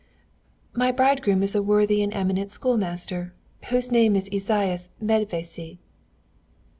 [0.73, 3.35] "My bridegroom is a worthy and eminent schoolmaster,
[3.69, 5.77] whose name is Esaias Medvési."